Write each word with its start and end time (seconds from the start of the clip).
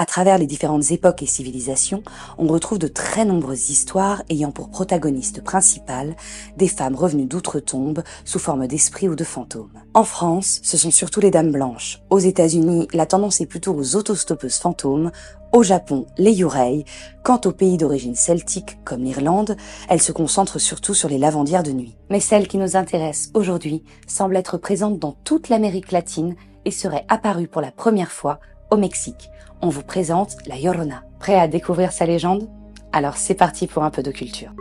À 0.00 0.06
travers 0.06 0.38
les 0.38 0.46
différentes 0.46 0.92
époques 0.92 1.22
et 1.22 1.26
civilisations, 1.26 2.02
on 2.38 2.46
retrouve 2.46 2.78
de 2.78 2.88
très 2.88 3.26
nombreuses 3.26 3.68
histoires 3.68 4.22
ayant 4.30 4.50
pour 4.50 4.70
protagoniste 4.70 5.44
principale 5.44 6.16
des 6.56 6.68
femmes 6.68 6.94
revenues 6.94 7.26
d'outre-tombe 7.26 8.02
sous 8.24 8.38
forme 8.38 8.66
d'esprits 8.66 9.10
ou 9.10 9.14
de 9.14 9.24
fantômes. 9.24 9.78
En 9.92 10.04
France, 10.04 10.60
ce 10.62 10.78
sont 10.78 10.90
surtout 10.90 11.20
les 11.20 11.30
dames 11.30 11.52
blanches. 11.52 12.00
Aux 12.08 12.18
États-Unis, 12.18 12.88
la 12.94 13.04
tendance 13.04 13.42
est 13.42 13.46
plutôt 13.46 13.74
aux 13.74 13.94
autostoppeuses 13.94 14.56
fantômes. 14.56 15.10
Au 15.52 15.62
Japon, 15.62 16.06
les 16.16 16.32
yurei. 16.32 16.86
Quant 17.22 17.42
aux 17.44 17.52
pays 17.52 17.76
d'origine 17.76 18.14
celtique, 18.14 18.82
comme 18.86 19.04
l'Irlande, 19.04 19.54
elles 19.90 20.00
se 20.00 20.12
concentrent 20.12 20.62
surtout 20.62 20.94
sur 20.94 21.10
les 21.10 21.18
lavandières 21.18 21.62
de 21.62 21.72
nuit. 21.72 21.98
Mais 22.08 22.20
celle 22.20 22.48
qui 22.48 22.56
nous 22.56 22.74
intéresse 22.74 23.28
aujourd'hui 23.34 23.84
semble 24.06 24.38
être 24.38 24.56
présente 24.56 24.98
dans 24.98 25.12
toute 25.24 25.50
l'Amérique 25.50 25.92
latine 25.92 26.36
et 26.64 26.70
serait 26.70 27.04
apparue 27.08 27.48
pour 27.48 27.60
la 27.60 27.70
première 27.70 28.12
fois 28.12 28.40
au 28.70 28.76
Mexique 28.76 29.30
on 29.62 29.68
vous 29.68 29.82
présente 29.82 30.36
la 30.46 30.58
Llorona. 30.58 31.02
Prêt 31.18 31.38
à 31.38 31.46
découvrir 31.46 31.92
sa 31.92 32.06
légende? 32.06 32.48
Alors 32.92 33.16
c'est 33.16 33.34
parti 33.34 33.66
pour 33.66 33.84
un 33.84 33.90
peu 33.90 34.02
de 34.02 34.10
culture. 34.10 34.52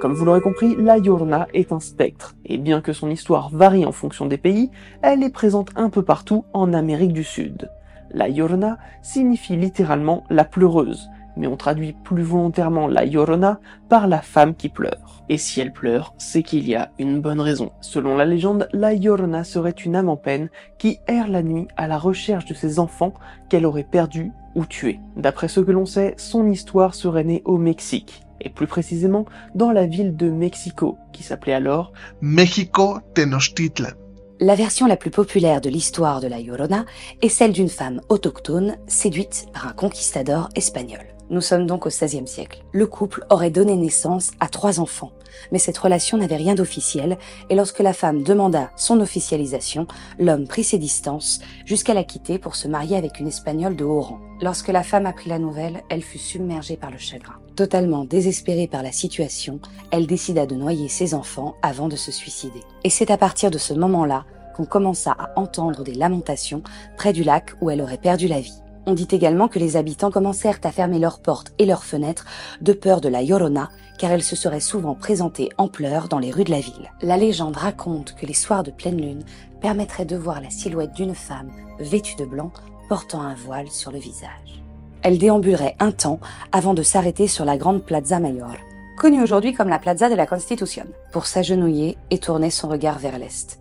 Comme 0.00 0.14
vous 0.14 0.24
l'aurez 0.24 0.40
compris, 0.40 0.74
la 0.78 0.98
Llorona 0.98 1.46
est 1.52 1.72
un 1.72 1.80
spectre, 1.80 2.34
et 2.46 2.58
bien 2.58 2.80
que 2.80 2.92
son 2.92 3.10
histoire 3.10 3.50
varie 3.50 3.84
en 3.84 3.92
fonction 3.92 4.26
des 4.26 4.38
pays, 4.38 4.70
elle 5.02 5.22
est 5.22 5.30
présente 5.30 5.70
un 5.76 5.90
peu 5.90 6.02
partout 6.02 6.44
en 6.52 6.72
Amérique 6.72 7.12
du 7.12 7.24
Sud. 7.24 7.70
La 8.10 8.28
Llorona 8.28 8.78
signifie 9.02 9.56
littéralement 9.56 10.24
la 10.30 10.44
pleureuse, 10.44 11.10
mais 11.36 11.46
on 11.46 11.56
traduit 11.56 11.94
plus 12.04 12.22
volontairement 12.22 12.86
la 12.86 13.04
Llorona 13.04 13.60
par 13.88 14.06
la 14.08 14.20
femme 14.20 14.54
qui 14.54 14.68
pleure. 14.68 15.22
Et 15.28 15.38
si 15.38 15.60
elle 15.60 15.72
pleure, 15.72 16.14
c'est 16.18 16.42
qu'il 16.42 16.68
y 16.68 16.74
a 16.74 16.90
une 16.98 17.20
bonne 17.20 17.40
raison. 17.40 17.72
Selon 17.80 18.16
la 18.16 18.24
légende, 18.24 18.68
la 18.72 18.94
Llorona 18.94 19.44
serait 19.44 19.70
une 19.70 19.96
âme 19.96 20.08
en 20.08 20.16
peine 20.16 20.50
qui 20.78 20.98
erre 21.06 21.28
la 21.28 21.42
nuit 21.42 21.66
à 21.76 21.88
la 21.88 21.98
recherche 21.98 22.44
de 22.44 22.54
ses 22.54 22.78
enfants 22.78 23.14
qu'elle 23.48 23.66
aurait 23.66 23.84
perdus 23.84 24.32
ou 24.54 24.66
tués. 24.66 25.00
D'après 25.16 25.48
ce 25.48 25.60
que 25.60 25.72
l'on 25.72 25.86
sait, 25.86 26.14
son 26.18 26.50
histoire 26.50 26.94
serait 26.94 27.24
née 27.24 27.42
au 27.44 27.56
Mexique, 27.56 28.22
et 28.40 28.50
plus 28.50 28.66
précisément 28.66 29.24
dans 29.54 29.72
la 29.72 29.86
ville 29.86 30.16
de 30.16 30.30
Mexico, 30.30 30.98
qui 31.12 31.22
s'appelait 31.22 31.54
alors 31.54 31.92
Mexico 32.20 32.98
Tenochtitlan. 33.14 33.92
La 34.40 34.56
version 34.56 34.86
la 34.86 34.96
plus 34.96 35.10
populaire 35.10 35.60
de 35.60 35.70
l'histoire 35.70 36.20
de 36.20 36.26
la 36.26 36.40
Llorona 36.40 36.84
est 37.22 37.28
celle 37.28 37.52
d'une 37.52 37.68
femme 37.68 38.00
autochtone 38.08 38.76
séduite 38.88 39.46
par 39.52 39.68
un 39.68 39.72
conquistador 39.72 40.48
espagnol. 40.56 41.13
Nous 41.30 41.40
sommes 41.40 41.66
donc 41.66 41.86
au 41.86 41.88
XVIe 41.88 42.26
siècle. 42.26 42.62
Le 42.72 42.86
couple 42.86 43.24
aurait 43.30 43.50
donné 43.50 43.76
naissance 43.76 44.32
à 44.40 44.48
trois 44.48 44.78
enfants, 44.78 45.12
mais 45.52 45.58
cette 45.58 45.78
relation 45.78 46.18
n'avait 46.18 46.36
rien 46.36 46.54
d'officiel, 46.54 47.18
et 47.48 47.54
lorsque 47.54 47.80
la 47.80 47.94
femme 47.94 48.22
demanda 48.22 48.70
son 48.76 49.00
officialisation, 49.00 49.86
l'homme 50.18 50.46
prit 50.46 50.64
ses 50.64 50.78
distances 50.78 51.40
jusqu'à 51.64 51.94
la 51.94 52.04
quitter 52.04 52.38
pour 52.38 52.56
se 52.56 52.68
marier 52.68 52.96
avec 52.96 53.20
une 53.20 53.28
Espagnole 53.28 53.74
de 53.74 53.84
haut 53.84 54.02
rang. 54.02 54.20
Lorsque 54.42 54.68
la 54.68 54.82
femme 54.82 55.06
apprit 55.06 55.30
la 55.30 55.38
nouvelle, 55.38 55.82
elle 55.88 56.02
fut 56.02 56.18
submergée 56.18 56.76
par 56.76 56.90
le 56.90 56.98
chagrin. 56.98 57.36
Totalement 57.56 58.04
désespérée 58.04 58.66
par 58.66 58.82
la 58.82 58.92
situation, 58.92 59.60
elle 59.90 60.06
décida 60.06 60.44
de 60.44 60.56
noyer 60.56 60.88
ses 60.88 61.14
enfants 61.14 61.54
avant 61.62 61.88
de 61.88 61.96
se 61.96 62.12
suicider. 62.12 62.60
Et 62.82 62.90
c'est 62.90 63.10
à 63.10 63.16
partir 63.16 63.50
de 63.50 63.58
ce 63.58 63.72
moment-là 63.72 64.26
qu'on 64.54 64.66
commença 64.66 65.12
à 65.12 65.38
entendre 65.38 65.84
des 65.84 65.94
lamentations 65.94 66.62
près 66.96 67.12
du 67.12 67.24
lac 67.24 67.52
où 67.60 67.70
elle 67.70 67.80
aurait 67.80 67.98
perdu 67.98 68.28
la 68.28 68.40
vie. 68.40 68.63
On 68.86 68.92
dit 68.92 69.08
également 69.10 69.48
que 69.48 69.58
les 69.58 69.76
habitants 69.76 70.10
commencèrent 70.10 70.60
à 70.62 70.70
fermer 70.70 70.98
leurs 70.98 71.20
portes 71.20 71.52
et 71.58 71.64
leurs 71.64 71.84
fenêtres 71.84 72.26
de 72.60 72.74
peur 72.74 73.00
de 73.00 73.08
la 73.08 73.22
Llorona, 73.22 73.70
car 73.98 74.10
elle 74.10 74.22
se 74.22 74.36
serait 74.36 74.60
souvent 74.60 74.94
présentée 74.94 75.48
en 75.56 75.68
pleurs 75.68 76.08
dans 76.08 76.18
les 76.18 76.30
rues 76.30 76.44
de 76.44 76.50
la 76.50 76.60
ville. 76.60 76.90
La 77.00 77.16
légende 77.16 77.56
raconte 77.56 78.14
que 78.14 78.26
les 78.26 78.34
soirs 78.34 78.62
de 78.62 78.70
pleine 78.70 79.00
lune 79.00 79.24
permettraient 79.62 80.04
de 80.04 80.16
voir 80.16 80.42
la 80.42 80.50
silhouette 80.50 80.92
d'une 80.92 81.14
femme 81.14 81.50
vêtue 81.78 82.16
de 82.16 82.26
blanc 82.26 82.52
portant 82.88 83.22
un 83.22 83.34
voile 83.34 83.70
sur 83.70 83.90
le 83.90 83.98
visage. 83.98 84.62
Elle 85.02 85.18
déambulerait 85.18 85.76
un 85.80 85.92
temps 85.92 86.20
avant 86.52 86.74
de 86.74 86.82
s'arrêter 86.82 87.26
sur 87.26 87.44
la 87.44 87.56
grande 87.56 87.84
Plaza 87.84 88.20
Mayor, 88.20 88.56
connue 88.98 89.22
aujourd'hui 89.22 89.54
comme 89.54 89.68
la 89.68 89.78
Plaza 89.78 90.10
de 90.10 90.14
la 90.14 90.26
Constitución, 90.26 90.86
pour 91.12 91.26
s'agenouiller 91.26 91.96
et 92.10 92.18
tourner 92.18 92.50
son 92.50 92.68
regard 92.68 92.98
vers 92.98 93.18
l'est. 93.18 93.58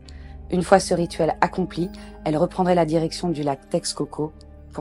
Une 0.51 0.63
fois 0.63 0.79
ce 0.79 0.93
rituel 0.93 1.35
accompli, 1.41 1.89
elle 2.25 2.37
reprendrait 2.37 2.75
la 2.75 2.85
direction 2.85 3.29
du 3.29 3.43
lac 3.43 3.69
Texcoco 3.69 4.31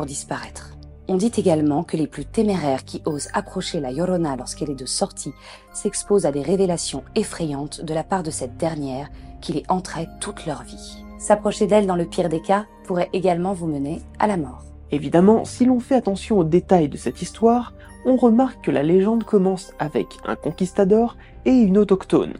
disparaître. 0.00 0.76
On 1.08 1.16
dit 1.16 1.32
également 1.36 1.82
que 1.82 1.97
les 1.97 2.06
plus 2.06 2.25
téméraires 2.25 2.84
qui 2.84 3.03
osent 3.04 3.28
approcher 3.34 3.80
la 3.80 3.92
Llorona 3.92 4.36
lorsqu'elle 4.36 4.70
est 4.70 4.75
de 4.75 4.86
sortie 4.86 5.32
s'exposent 5.72 6.26
à 6.26 6.32
des 6.32 6.42
révélations 6.42 7.04
effrayantes 7.16 7.84
de 7.84 7.92
la 7.92 8.04
part 8.04 8.22
de 8.22 8.31
cette 8.31 8.56
dernière 8.56 9.10
qui 9.41 9.52
les 9.52 9.64
hanterait 9.69 10.08
toute 10.20 10.47
leur 10.47 10.62
vie. 10.62 11.04
S'approcher 11.19 11.66
d'elle 11.66 11.86
dans 11.86 11.97
le 11.97 12.06
pire 12.06 12.28
des 12.28 12.40
cas 12.40 12.67
pourrait 12.84 13.11
également 13.12 13.52
vous 13.52 13.67
mener 13.67 14.00
à 14.19 14.26
la 14.26 14.37
mort. 14.37 14.64
Évidemment, 14.90 15.44
si 15.44 15.64
l'on 15.64 15.81
fait 15.81 15.96
attention 15.96 16.38
aux 16.38 16.44
détails 16.44 16.88
de 16.88 16.96
cette 16.96 17.20
histoire, 17.20 17.75
on 18.05 18.17
remarque 18.17 18.64
que 18.64 18.70
la 18.70 18.82
légende 18.82 19.25
commence 19.25 19.72
avec 19.78 20.06
un 20.25 20.37
conquistador 20.37 21.17
et 21.44 21.52
une 21.52 21.78
autochtone. 21.78 22.34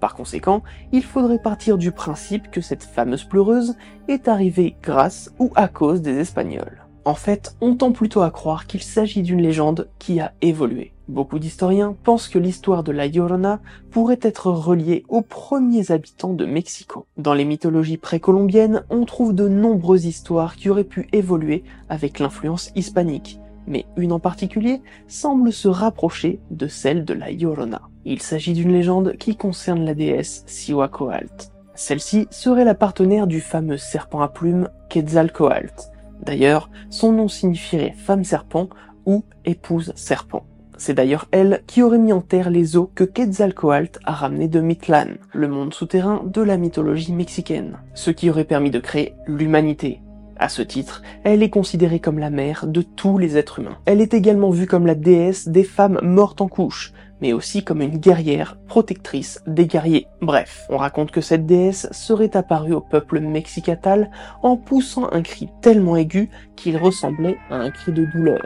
Par 0.00 0.14
conséquent, 0.14 0.62
il 0.92 1.02
faudrait 1.02 1.38
partir 1.38 1.78
du 1.78 1.90
principe 1.90 2.50
que 2.50 2.60
cette 2.60 2.84
fameuse 2.84 3.24
pleureuse 3.24 3.76
est 4.08 4.28
arrivée 4.28 4.76
grâce 4.82 5.32
ou 5.38 5.50
à 5.54 5.66
cause 5.66 6.02
des 6.02 6.18
Espagnols. 6.18 6.83
En 7.04 7.14
fait, 7.14 7.54
on 7.60 7.74
tend 7.74 7.92
plutôt 7.92 8.22
à 8.22 8.30
croire 8.30 8.66
qu'il 8.66 8.82
s'agit 8.82 9.22
d'une 9.22 9.42
légende 9.42 9.88
qui 9.98 10.20
a 10.20 10.32
évolué. 10.40 10.92
Beaucoup 11.06 11.38
d'historiens 11.38 11.94
pensent 12.02 12.28
que 12.28 12.38
l'histoire 12.38 12.82
de 12.82 12.92
la 12.92 13.08
Llorona 13.08 13.60
pourrait 13.90 14.20
être 14.22 14.50
reliée 14.50 15.04
aux 15.10 15.20
premiers 15.20 15.90
habitants 15.90 16.32
de 16.32 16.46
Mexico. 16.46 17.04
Dans 17.18 17.34
les 17.34 17.44
mythologies 17.44 17.98
précolombiennes, 17.98 18.84
on 18.88 19.04
trouve 19.04 19.34
de 19.34 19.48
nombreuses 19.48 20.06
histoires 20.06 20.56
qui 20.56 20.70
auraient 20.70 20.82
pu 20.82 21.08
évoluer 21.12 21.62
avec 21.90 22.20
l'influence 22.20 22.70
hispanique, 22.74 23.38
mais 23.66 23.84
une 23.98 24.12
en 24.12 24.18
particulier 24.18 24.80
semble 25.06 25.52
se 25.52 25.68
rapprocher 25.68 26.40
de 26.50 26.68
celle 26.68 27.04
de 27.04 27.12
la 27.12 27.30
Llorona. 27.30 27.82
Il 28.06 28.22
s'agit 28.22 28.54
d'une 28.54 28.72
légende 28.72 29.18
qui 29.18 29.36
concerne 29.36 29.84
la 29.84 29.92
déesse 29.92 30.44
Cihuacoalt. 30.46 31.52
Celle-ci 31.74 32.28
serait 32.30 32.64
la 32.64 32.74
partenaire 32.74 33.26
du 33.26 33.42
fameux 33.42 33.78
serpent 33.78 34.22
à 34.22 34.28
plumes 34.28 34.70
Quetzalcoatl. 34.88 35.93
D'ailleurs, 36.24 36.70
son 36.90 37.12
nom 37.12 37.28
signifierait 37.28 37.94
femme 37.96 38.24
serpent 38.24 38.68
ou 39.06 39.24
épouse 39.44 39.92
serpent. 39.94 40.44
C'est 40.76 40.94
d'ailleurs 40.94 41.26
elle 41.30 41.62
qui 41.66 41.82
aurait 41.82 41.98
mis 41.98 42.12
en 42.12 42.20
terre 42.20 42.50
les 42.50 42.76
eaux 42.76 42.90
que 42.94 43.04
Quetzalcoatl 43.04 44.00
a 44.04 44.12
ramenés 44.12 44.48
de 44.48 44.60
Mictlan, 44.60 45.06
le 45.32 45.48
monde 45.48 45.72
souterrain 45.72 46.22
de 46.24 46.42
la 46.42 46.56
mythologie 46.56 47.12
mexicaine, 47.12 47.78
ce 47.94 48.10
qui 48.10 48.28
aurait 48.28 48.44
permis 48.44 48.70
de 48.70 48.80
créer 48.80 49.14
l'humanité. 49.26 50.00
À 50.36 50.48
ce 50.48 50.62
titre, 50.62 51.02
elle 51.22 51.44
est 51.44 51.50
considérée 51.50 52.00
comme 52.00 52.18
la 52.18 52.30
mère 52.30 52.66
de 52.66 52.82
tous 52.82 53.18
les 53.18 53.36
êtres 53.36 53.60
humains. 53.60 53.78
Elle 53.86 54.00
est 54.00 54.14
également 54.14 54.50
vue 54.50 54.66
comme 54.66 54.86
la 54.86 54.96
déesse 54.96 55.46
des 55.46 55.62
femmes 55.62 56.00
mortes 56.02 56.40
en 56.40 56.48
couche, 56.48 56.92
mais 57.20 57.32
aussi 57.32 57.64
comme 57.64 57.80
une 57.80 57.98
guerrière 57.98 58.56
protectrice 58.68 59.42
des 59.46 59.66
guerriers. 59.66 60.06
Bref, 60.20 60.66
on 60.68 60.76
raconte 60.76 61.10
que 61.10 61.20
cette 61.20 61.46
déesse 61.46 61.88
serait 61.90 62.36
apparue 62.36 62.74
au 62.74 62.80
peuple 62.80 63.20
mexicatal 63.20 64.10
en 64.42 64.56
poussant 64.56 65.08
un 65.12 65.22
cri 65.22 65.48
tellement 65.60 65.96
aigu 65.96 66.30
qu'il 66.56 66.76
ressemblait 66.76 67.38
à 67.50 67.56
un 67.56 67.70
cri 67.70 67.92
de 67.92 68.04
douleur. 68.04 68.44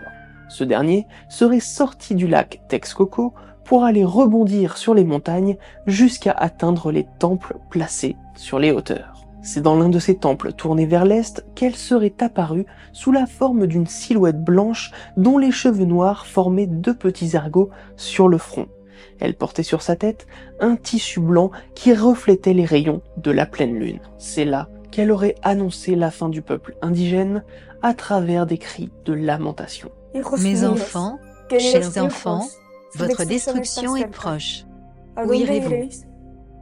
Ce 0.48 0.64
dernier 0.64 1.06
serait 1.28 1.60
sorti 1.60 2.14
du 2.14 2.26
lac 2.26 2.60
Texcoco 2.68 3.34
pour 3.64 3.84
aller 3.84 4.04
rebondir 4.04 4.78
sur 4.78 4.94
les 4.94 5.04
montagnes 5.04 5.56
jusqu'à 5.86 6.32
atteindre 6.32 6.90
les 6.90 7.06
temples 7.18 7.58
placés 7.68 8.16
sur 8.34 8.58
les 8.58 8.70
hauteurs. 8.70 9.17
C'est 9.42 9.60
dans 9.60 9.76
l'un 9.76 9.88
de 9.88 9.98
ces 9.98 10.16
temples 10.16 10.52
tournés 10.52 10.86
vers 10.86 11.04
l'est 11.04 11.44
qu'elle 11.54 11.76
serait 11.76 12.14
apparue 12.20 12.66
sous 12.92 13.12
la 13.12 13.26
forme 13.26 13.66
d'une 13.66 13.86
silhouette 13.86 14.42
blanche 14.42 14.90
dont 15.16 15.38
les 15.38 15.52
cheveux 15.52 15.84
noirs 15.84 16.26
formaient 16.26 16.66
deux 16.66 16.94
petits 16.94 17.36
ergots 17.36 17.70
sur 17.96 18.28
le 18.28 18.38
front. 18.38 18.66
Elle 19.20 19.34
portait 19.34 19.62
sur 19.62 19.82
sa 19.82 19.96
tête 19.96 20.26
un 20.60 20.76
tissu 20.76 21.20
blanc 21.20 21.50
qui 21.74 21.94
reflétait 21.94 22.52
les 22.52 22.64
rayons 22.64 23.02
de 23.16 23.30
la 23.30 23.46
pleine 23.46 23.74
lune. 23.74 24.00
C'est 24.18 24.44
là 24.44 24.68
qu'elle 24.90 25.12
aurait 25.12 25.36
annoncé 25.42 25.94
la 25.94 26.10
fin 26.10 26.28
du 26.28 26.42
peuple 26.42 26.76
indigène 26.82 27.44
à 27.82 27.94
travers 27.94 28.46
des 28.46 28.58
cris 28.58 28.90
de 29.04 29.12
lamentation. 29.12 29.90
Mes 30.40 30.64
enfants, 30.64 31.18
chers 31.58 31.96
enfants, 31.98 32.46
votre 32.94 33.24
destruction 33.24 33.96
est 33.96 34.08
proche. 34.08 34.64
Où 35.24 35.32
irez-vous 35.32 35.88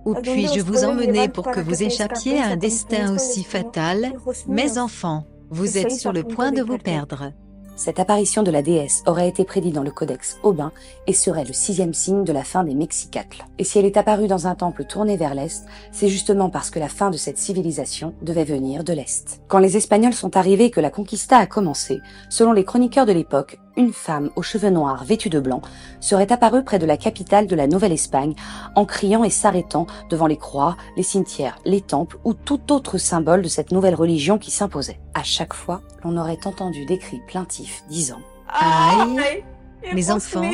Où 0.06 0.14
puis-je 0.14 0.60
vous 0.60 0.84
emmener 0.84 1.28
pour 1.28 1.50
que 1.50 1.58
vous 1.58 1.82
échappiez 1.82 2.38
à 2.38 2.46
un 2.46 2.56
destin 2.56 3.12
aussi 3.12 3.42
fatal 3.42 4.12
Mes 4.46 4.78
enfants, 4.78 5.24
vous 5.50 5.78
êtes 5.78 5.90
sur 5.90 6.12
le 6.12 6.22
point 6.22 6.52
de 6.52 6.62
vous 6.62 6.78
perdre. 6.78 7.32
Cette 7.74 7.98
apparition 7.98 8.44
de 8.44 8.52
la 8.52 8.62
déesse 8.62 9.02
aurait 9.06 9.28
été 9.28 9.44
prédite 9.44 9.74
dans 9.74 9.82
le 9.82 9.90
codex 9.90 10.38
Aubin 10.44 10.70
et 11.08 11.12
serait 11.12 11.44
le 11.44 11.52
sixième 11.52 11.92
signe 11.92 12.22
de 12.22 12.32
la 12.32 12.44
fin 12.44 12.62
des 12.62 12.76
Mexicatles. 12.76 13.44
Et 13.58 13.64
si 13.64 13.80
elle 13.80 13.84
est 13.84 13.96
apparue 13.96 14.28
dans 14.28 14.46
un 14.46 14.54
temple 14.54 14.84
tourné 14.84 15.16
vers 15.16 15.34
l'est, 15.34 15.66
c'est 15.90 16.08
justement 16.08 16.50
parce 16.50 16.70
que 16.70 16.78
la 16.78 16.88
fin 16.88 17.10
de 17.10 17.16
cette 17.16 17.36
civilisation 17.36 18.14
devait 18.22 18.44
venir 18.44 18.84
de 18.84 18.92
l'est. 18.92 19.42
Quand 19.48 19.58
les 19.58 19.76
Espagnols 19.76 20.14
sont 20.14 20.36
arrivés 20.36 20.66
et 20.66 20.70
que 20.70 20.80
la 20.80 20.90
conquista 20.90 21.36
a 21.36 21.46
commencé, 21.46 22.00
selon 22.30 22.52
les 22.52 22.64
chroniqueurs 22.64 23.06
de 23.06 23.12
l'époque, 23.12 23.58
une 23.76 23.92
femme 23.92 24.30
aux 24.36 24.42
cheveux 24.42 24.70
noirs 24.70 25.04
vêtue 25.04 25.28
de 25.28 25.40
blanc 25.40 25.60
serait 26.00 26.32
apparue 26.32 26.64
près 26.64 26.78
de 26.78 26.86
la 26.86 26.96
capitale 26.96 27.46
de 27.46 27.56
la 27.56 27.66
Nouvelle-Espagne 27.66 28.34
en 28.74 28.84
criant 28.84 29.24
et 29.24 29.30
s'arrêtant 29.30 29.86
devant 30.10 30.26
les 30.26 30.36
croix, 30.36 30.76
les 30.96 31.02
cimetières, 31.02 31.58
les 31.64 31.80
temples 31.80 32.18
ou 32.24 32.34
tout 32.34 32.72
autre 32.72 32.98
symbole 32.98 33.42
de 33.42 33.48
cette 33.48 33.72
nouvelle 33.72 33.94
religion 33.94 34.38
qui 34.38 34.50
s'imposait. 34.50 35.00
À 35.14 35.22
chaque 35.22 35.54
fois, 35.54 35.82
l'on 36.04 36.16
aurait 36.16 36.46
entendu 36.46 36.86
des 36.86 36.98
cris 36.98 37.20
plaintifs 37.26 37.84
disant 37.88 38.20
Aïe, 38.48 39.44
mes 39.92 40.10
enfants, 40.10 40.50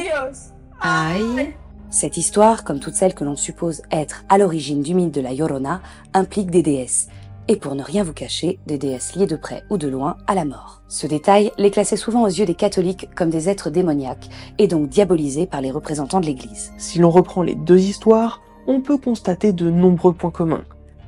aïe. 0.81 1.55
Cette 1.91 2.17
histoire, 2.17 2.65
comme 2.65 2.81
toutes 2.81 2.95
celles 2.95 3.15
que 3.15 3.25
l'on 3.25 3.37
suppose 3.37 3.83
être 3.91 4.25
à 4.31 4.39
l'origine 4.39 4.83
du 4.83 4.95
mythe 4.95 5.13
de 5.13 5.21
la 5.21 5.35
Llorona, 5.35 5.83
implique 6.15 6.51
des 6.51 6.63
déesses, 6.63 7.09
et 7.49 7.57
pour 7.57 7.75
ne 7.75 7.83
rien 7.83 8.05
vous 8.05 8.13
cacher, 8.13 8.59
des 8.67 8.79
déesses 8.79 9.15
liées 9.15 9.27
de 9.27 9.37
près 9.37 9.65
ou 9.71 9.77
de 9.77 9.89
loin 9.89 10.17
à 10.27 10.35
la 10.35 10.45
mort. 10.45 10.83
Ce 10.89 11.07
détail 11.07 11.53
les 11.59 11.71
classait 11.71 11.97
souvent 11.97 12.23
aux 12.23 12.29
yeux 12.29 12.47
des 12.47 12.55
catholiques 12.55 13.09
comme 13.15 13.31
des 13.31 13.49
êtres 13.49 13.71
démoniaques, 13.71 14.29
et 14.59 14.69
donc 14.69 14.89
diabolisés 14.89 15.47
par 15.47 15.61
les 15.61 15.71
représentants 15.71 16.21
de 16.21 16.27
l'Église. 16.27 16.73
Si 16.79 16.99
l'on 16.99 17.11
reprend 17.11 17.43
les 17.43 17.55
deux 17.55 17.81
histoires, 17.81 18.41
on 18.67 18.81
peut 18.81 18.99
constater 18.99 19.53
de 19.53 19.71
nombreux 19.71 20.13
points 20.13 20.31
communs. 20.31 20.65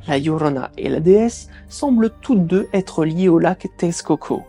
La 0.06 0.18
Llorona 0.18 0.70
et 0.76 0.88
la 0.88 1.00
déesse 1.00 1.48
semblent 1.68 2.10
toutes 2.20 2.46
deux 2.46 2.68
être 2.72 3.04
liées 3.04 3.28
au 3.28 3.38
lac 3.38 3.66
Texcoco. 3.78 4.42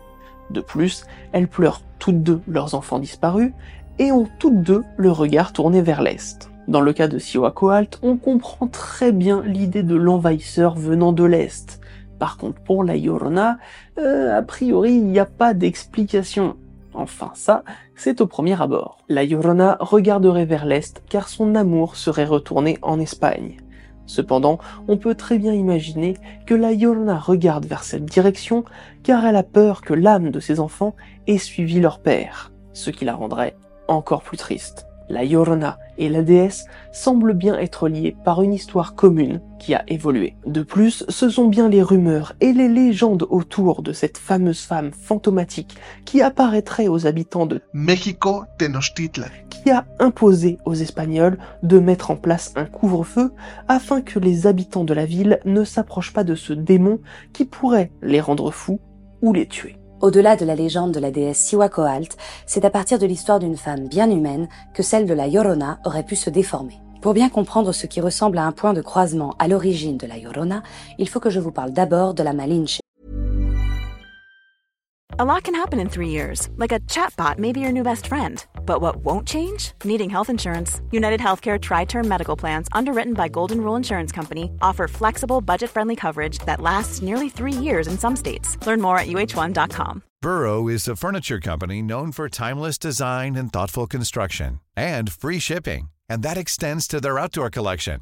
De 0.50 0.60
plus, 0.60 1.04
elles 1.32 1.48
pleurent 1.48 1.80
toutes 1.98 2.22
deux 2.22 2.40
leurs 2.46 2.74
enfants 2.74 2.98
disparus 2.98 3.52
et 3.98 4.12
ont 4.12 4.28
toutes 4.38 4.62
deux 4.62 4.84
le 4.96 5.10
regard 5.10 5.52
tourné 5.52 5.80
vers 5.82 6.02
l'est. 6.02 6.50
Dans 6.68 6.80
le 6.80 6.92
cas 6.92 7.06
de 7.06 7.18
Siwakoalt, 7.18 8.00
on 8.02 8.16
comprend 8.16 8.66
très 8.66 9.12
bien 9.12 9.42
l'idée 9.44 9.84
de 9.84 9.94
l'envahisseur 9.94 10.74
venant 10.74 11.12
de 11.12 11.22
l'Est. 11.22 11.80
Par 12.18 12.36
contre, 12.36 12.60
pour 12.60 12.82
la 12.82 12.96
Yorona, 12.96 13.58
euh, 13.98 14.36
a 14.36 14.42
priori, 14.42 14.94
il 14.94 15.04
n'y 15.04 15.20
a 15.20 15.26
pas 15.26 15.54
d'explication. 15.54 16.56
Enfin, 16.92 17.30
ça, 17.34 17.62
c'est 17.94 18.20
au 18.20 18.26
premier 18.26 18.60
abord. 18.60 18.98
La 19.08 19.24
Llorona 19.24 19.76
regarderait 19.80 20.46
vers 20.46 20.64
l'Est 20.64 21.02
car 21.08 21.28
son 21.28 21.54
amour 21.54 21.94
serait 21.94 22.24
retourné 22.24 22.78
en 22.82 22.98
Espagne. 22.98 23.58
Cependant, 24.06 24.58
on 24.88 24.96
peut 24.96 25.14
très 25.14 25.38
bien 25.38 25.52
imaginer 25.52 26.14
que 26.46 26.54
la 26.54 26.72
Llorona 26.72 27.18
regarde 27.18 27.66
vers 27.66 27.84
cette 27.84 28.06
direction 28.06 28.64
car 29.02 29.24
elle 29.26 29.36
a 29.36 29.42
peur 29.42 29.82
que 29.82 29.94
l'âme 29.94 30.30
de 30.30 30.40
ses 30.40 30.58
enfants 30.58 30.96
ait 31.26 31.38
suivi 31.38 31.80
leur 31.80 32.00
père, 32.00 32.50
ce 32.72 32.90
qui 32.90 33.04
la 33.04 33.14
rendrait 33.14 33.56
encore 33.88 34.22
plus 34.22 34.38
triste. 34.38 34.85
La 35.08 35.24
Llorona 35.24 35.78
et 35.98 36.08
la 36.08 36.22
déesse 36.22 36.66
semblent 36.92 37.34
bien 37.34 37.58
être 37.58 37.88
liées 37.88 38.16
par 38.24 38.42
une 38.42 38.52
histoire 38.52 38.94
commune 38.94 39.40
qui 39.58 39.74
a 39.74 39.84
évolué. 39.88 40.36
De 40.46 40.62
plus, 40.62 41.04
ce 41.08 41.28
sont 41.28 41.48
bien 41.48 41.68
les 41.68 41.82
rumeurs 41.82 42.34
et 42.40 42.52
les 42.52 42.68
légendes 42.68 43.26
autour 43.30 43.82
de 43.82 43.92
cette 43.92 44.18
fameuse 44.18 44.60
femme 44.60 44.92
fantomatique 44.92 45.76
qui 46.04 46.22
apparaîtrait 46.22 46.88
aux 46.88 47.06
habitants 47.06 47.46
de 47.46 47.62
México 47.72 48.44
Tenochtitlan. 48.58 49.26
qui 49.50 49.70
a 49.70 49.86
imposé 49.98 50.58
aux 50.64 50.74
Espagnols 50.74 51.38
de 51.62 51.78
mettre 51.78 52.10
en 52.10 52.16
place 52.16 52.52
un 52.56 52.66
couvre-feu 52.66 53.32
afin 53.68 54.00
que 54.00 54.18
les 54.18 54.46
habitants 54.46 54.84
de 54.84 54.94
la 54.94 55.06
ville 55.06 55.40
ne 55.44 55.64
s'approchent 55.64 56.12
pas 56.12 56.24
de 56.24 56.34
ce 56.34 56.52
démon 56.52 57.00
qui 57.32 57.44
pourrait 57.44 57.90
les 58.02 58.20
rendre 58.20 58.50
fous 58.50 58.80
ou 59.22 59.32
les 59.32 59.46
tuer. 59.46 59.76
Au-delà 60.02 60.36
de 60.36 60.44
la 60.44 60.54
légende 60.54 60.92
de 60.92 61.00
la 61.00 61.10
déesse 61.10 61.38
Siwakoalt, 61.38 62.16
c'est 62.44 62.66
à 62.66 62.70
partir 62.70 62.98
de 62.98 63.06
l'histoire 63.06 63.38
d'une 63.38 63.56
femme 63.56 63.88
bien 63.88 64.10
humaine 64.10 64.48
que 64.74 64.82
celle 64.82 65.06
de 65.06 65.14
la 65.14 65.26
Llorona 65.26 65.78
aurait 65.84 66.04
pu 66.04 66.16
se 66.16 66.28
déformer. 66.28 66.78
Pour 67.00 67.14
bien 67.14 67.30
comprendre 67.30 67.72
ce 67.72 67.86
qui 67.86 68.00
ressemble 68.00 68.36
à 68.38 68.44
un 68.44 68.52
point 68.52 68.74
de 68.74 68.82
croisement 68.82 69.34
à 69.38 69.48
l'origine 69.48 69.96
de 69.96 70.06
la 70.06 70.18
Llorona, 70.18 70.62
il 70.98 71.08
faut 71.08 71.20
que 71.20 71.30
je 71.30 71.40
vous 71.40 71.52
parle 71.52 71.72
d'abord 71.72 72.12
de 72.12 72.22
la 72.22 72.34
Malinche. 72.34 72.80
But 78.66 78.82
what 78.82 78.96
won't 78.96 79.26
change? 79.26 79.72
Needing 79.84 80.10
health 80.10 80.28
insurance. 80.28 80.82
United 80.90 81.20
Healthcare 81.20 81.58
Tri 81.58 81.84
Term 81.86 82.06
Medical 82.06 82.36
Plans, 82.36 82.68
underwritten 82.72 83.14
by 83.14 83.28
Golden 83.28 83.60
Rule 83.62 83.76
Insurance 83.76 84.12
Company, 84.12 84.50
offer 84.60 84.88
flexible, 84.88 85.40
budget 85.40 85.70
friendly 85.70 85.96
coverage 85.96 86.38
that 86.40 86.60
lasts 86.60 87.00
nearly 87.00 87.28
three 87.30 87.52
years 87.52 87.86
in 87.86 87.96
some 87.96 88.16
states. 88.16 88.58
Learn 88.66 88.82
more 88.82 88.98
at 88.98 89.06
uh1.com. 89.06 90.02
Burrow 90.20 90.66
is 90.66 90.88
a 90.88 90.96
furniture 90.96 91.38
company 91.40 91.80
known 91.80 92.10
for 92.10 92.28
timeless 92.28 92.78
design 92.78 93.36
and 93.36 93.52
thoughtful 93.52 93.86
construction 93.86 94.60
and 94.76 95.12
free 95.12 95.38
shipping, 95.38 95.88
and 96.08 96.22
that 96.24 96.36
extends 96.36 96.88
to 96.88 97.00
their 97.00 97.18
outdoor 97.18 97.48
collection. 97.48 98.00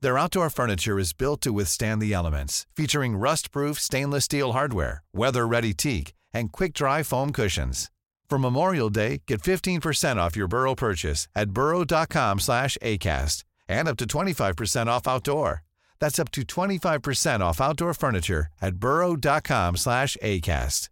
Their 0.00 0.16
outdoor 0.16 0.50
furniture 0.50 0.98
is 1.00 1.12
built 1.12 1.40
to 1.40 1.52
withstand 1.52 2.00
the 2.00 2.12
elements, 2.12 2.66
featuring 2.76 3.16
rust-proof 3.16 3.80
stainless 3.80 4.26
steel 4.26 4.52
hardware, 4.52 5.02
weather-ready 5.12 5.74
teak, 5.74 6.14
and 6.32 6.52
quick-dry 6.52 7.02
foam 7.02 7.32
cushions. 7.32 7.90
For 8.28 8.38
Memorial 8.38 8.90
Day, 8.90 9.22
get 9.26 9.40
15% 9.42 10.16
off 10.16 10.36
your 10.36 10.48
Burrow 10.48 10.74
purchase 10.74 11.28
at 11.34 11.50
burrow.com 11.50 12.40
slash 12.40 12.76
ACAST 12.82 13.44
and 13.68 13.88
up 13.88 13.96
to 13.96 14.06
25% 14.06 14.86
off 14.86 15.08
outdoor. 15.08 15.62
That's 15.98 16.18
up 16.18 16.30
to 16.32 16.42
25% 16.42 17.40
off 17.40 17.60
outdoor 17.60 17.94
furniture 17.94 18.48
at 18.60 18.74
burrow.com 18.76 19.76
slash 19.76 20.16
ACAST. 20.22 20.88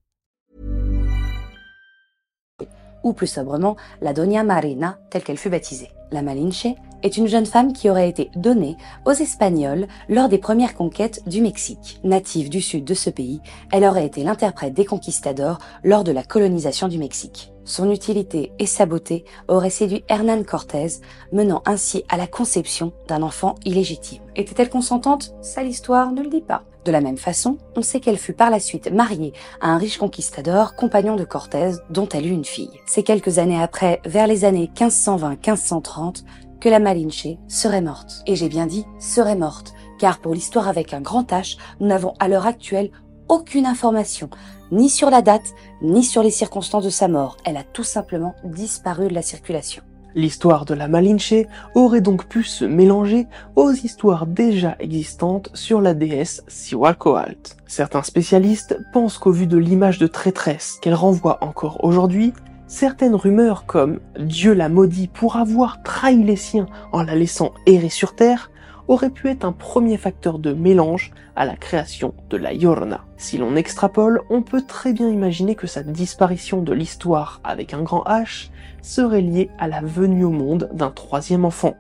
ou 3.06 3.12
plus 3.12 3.28
sobrement 3.28 3.76
la 4.00 4.12
Doña 4.12 4.42
Marina 4.42 4.98
telle 5.10 5.22
qu'elle 5.22 5.38
fut 5.38 5.48
baptisée. 5.48 5.90
La 6.10 6.22
Malinche 6.22 6.66
est 7.06 7.16
une 7.16 7.28
jeune 7.28 7.46
femme 7.46 7.72
qui 7.72 7.88
aurait 7.88 8.08
été 8.08 8.30
donnée 8.34 8.76
aux 9.04 9.12
Espagnols 9.12 9.86
lors 10.08 10.28
des 10.28 10.38
premières 10.38 10.74
conquêtes 10.74 11.22
du 11.26 11.40
Mexique. 11.40 12.00
Native 12.02 12.50
du 12.50 12.60
sud 12.60 12.84
de 12.84 12.94
ce 12.94 13.10
pays, 13.10 13.40
elle 13.72 13.84
aurait 13.84 14.06
été 14.06 14.24
l'interprète 14.24 14.74
des 14.74 14.84
conquistadors 14.84 15.58
lors 15.84 16.02
de 16.02 16.12
la 16.12 16.24
colonisation 16.24 16.88
du 16.88 16.98
Mexique. 16.98 17.52
Son 17.64 17.90
utilité 17.90 18.52
et 18.58 18.66
sa 18.66 18.86
beauté 18.86 19.24
auraient 19.48 19.70
séduit 19.70 20.04
Hernán 20.08 20.44
Cortés, 20.44 21.00
menant 21.32 21.62
ainsi 21.64 22.04
à 22.08 22.16
la 22.16 22.26
conception 22.26 22.92
d'un 23.08 23.22
enfant 23.22 23.54
illégitime. 23.64 24.22
Était-elle 24.36 24.70
consentante? 24.70 25.34
Ça 25.42 25.62
l'histoire 25.62 26.12
ne 26.12 26.22
le 26.22 26.28
dit 26.28 26.42
pas. 26.42 26.64
De 26.84 26.92
la 26.92 27.00
même 27.00 27.16
façon, 27.16 27.58
on 27.74 27.82
sait 27.82 27.98
qu'elle 27.98 28.16
fut 28.16 28.32
par 28.32 28.48
la 28.48 28.60
suite 28.60 28.92
mariée 28.92 29.32
à 29.60 29.70
un 29.70 29.78
riche 29.78 29.98
conquistador, 29.98 30.76
compagnon 30.76 31.16
de 31.16 31.24
Cortés, 31.24 31.72
dont 31.90 32.08
elle 32.08 32.26
eut 32.26 32.30
une 32.30 32.44
fille. 32.44 32.70
C'est 32.86 33.02
quelques 33.02 33.38
années 33.38 33.60
après, 33.60 34.00
vers 34.04 34.28
les 34.28 34.44
années 34.44 34.70
1520-1530, 34.76 36.22
que 36.60 36.68
la 36.68 36.78
Malinche 36.78 37.28
serait 37.48 37.80
morte. 37.80 38.22
Et 38.26 38.36
j'ai 38.36 38.48
bien 38.48 38.66
dit 38.66 38.84
serait 38.98 39.36
morte, 39.36 39.74
car 39.98 40.18
pour 40.18 40.34
l'histoire 40.34 40.68
avec 40.68 40.94
un 40.94 41.00
grand 41.00 41.30
H, 41.30 41.58
nous 41.80 41.86
n'avons 41.86 42.14
à 42.18 42.28
l'heure 42.28 42.46
actuelle 42.46 42.90
aucune 43.28 43.66
information, 43.66 44.30
ni 44.70 44.88
sur 44.88 45.10
la 45.10 45.22
date, 45.22 45.54
ni 45.82 46.04
sur 46.04 46.22
les 46.22 46.30
circonstances 46.30 46.84
de 46.84 46.90
sa 46.90 47.08
mort. 47.08 47.36
Elle 47.44 47.56
a 47.56 47.64
tout 47.64 47.84
simplement 47.84 48.34
disparu 48.44 49.08
de 49.08 49.14
la 49.14 49.22
circulation. 49.22 49.82
L'histoire 50.14 50.64
de 50.64 50.72
la 50.72 50.88
Malinche 50.88 51.44
aurait 51.74 52.00
donc 52.00 52.26
pu 52.26 52.42
se 52.42 52.64
mélanger 52.64 53.26
aux 53.54 53.72
histoires 53.72 54.26
déjà 54.26 54.74
existantes 54.78 55.50
sur 55.52 55.82
la 55.82 55.92
déesse 55.92 56.42
Siwalkoalt. 56.48 57.58
Certains 57.66 58.02
spécialistes 58.02 58.78
pensent 58.94 59.18
qu'au 59.18 59.30
vu 59.30 59.46
de 59.46 59.58
l'image 59.58 59.98
de 59.98 60.06
traîtresse 60.06 60.78
qu'elle 60.80 60.94
renvoie 60.94 61.44
encore 61.44 61.84
aujourd'hui, 61.84 62.32
certaines 62.66 63.14
rumeurs 63.14 63.66
comme 63.66 64.00
Dieu 64.18 64.52
l'a 64.52 64.68
maudit 64.68 65.08
pour 65.08 65.36
avoir 65.36 65.82
trahi 65.82 66.22
les 66.22 66.36
siens 66.36 66.66
en 66.92 67.02
la 67.02 67.14
laissant 67.14 67.52
errer 67.66 67.88
sur 67.88 68.14
terre 68.14 68.50
aurait 68.88 69.10
pu 69.10 69.28
être 69.28 69.44
un 69.44 69.52
premier 69.52 69.96
facteur 69.96 70.38
de 70.38 70.52
mélange 70.52 71.12
à 71.34 71.44
la 71.44 71.56
création 71.56 72.14
de 72.30 72.36
la 72.36 72.52
Yorna. 72.52 73.04
Si 73.16 73.36
l'on 73.36 73.56
extrapole, 73.56 74.22
on 74.30 74.42
peut 74.42 74.62
très 74.62 74.92
bien 74.92 75.08
imaginer 75.08 75.54
que 75.54 75.66
sa 75.66 75.82
disparition 75.82 76.62
de 76.62 76.72
l'histoire 76.72 77.40
avec 77.42 77.74
un 77.74 77.82
grand 77.82 78.04
H 78.04 78.50
serait 78.82 79.22
liée 79.22 79.50
à 79.58 79.66
la 79.66 79.80
venue 79.80 80.24
au 80.24 80.30
monde 80.30 80.70
d'un 80.72 80.90
troisième 80.90 81.44
enfant, 81.44 81.74